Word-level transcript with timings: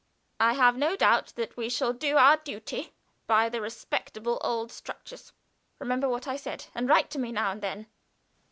I 0.39 0.53
have 0.53 0.75
no 0.77 0.95
doubt 0.95 1.27
that 1.35 1.55
we 1.55 1.69
shall 1.69 1.93
do 1.93 2.17
our 2.17 2.37
duty 2.37 2.95
by 3.27 3.49
the 3.49 3.61
respectable 3.61 4.39
old 4.43 4.71
structures. 4.71 5.31
Remember 5.77 6.09
what 6.09 6.27
I 6.27 6.37
said, 6.37 6.65
and 6.73 6.89
write 6.89 7.11
to 7.11 7.19
me 7.19 7.31
now 7.31 7.51
and 7.51 7.61
then. 7.61 7.85